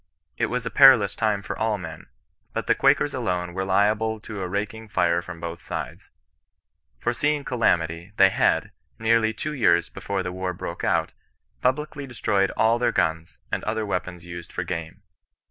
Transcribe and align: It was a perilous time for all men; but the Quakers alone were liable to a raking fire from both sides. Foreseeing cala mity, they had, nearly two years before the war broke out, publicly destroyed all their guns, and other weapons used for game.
It 0.35 0.47
was 0.47 0.65
a 0.65 0.71
perilous 0.71 1.15
time 1.15 1.43
for 1.43 1.55
all 1.55 1.77
men; 1.77 2.07
but 2.53 2.65
the 2.65 2.73
Quakers 2.73 3.13
alone 3.13 3.53
were 3.53 3.63
liable 3.63 4.19
to 4.21 4.41
a 4.41 4.47
raking 4.47 4.87
fire 4.87 5.21
from 5.21 5.39
both 5.39 5.61
sides. 5.61 6.09
Foreseeing 6.97 7.43
cala 7.45 7.77
mity, 7.77 8.11
they 8.17 8.29
had, 8.29 8.71
nearly 8.97 9.31
two 9.31 9.53
years 9.53 9.89
before 9.89 10.23
the 10.23 10.33
war 10.33 10.53
broke 10.53 10.83
out, 10.83 11.13
publicly 11.61 12.07
destroyed 12.07 12.49
all 12.57 12.79
their 12.79 12.91
guns, 12.91 13.37
and 13.51 13.63
other 13.65 13.85
weapons 13.85 14.25
used 14.25 14.51
for 14.51 14.63
game. 14.63 15.03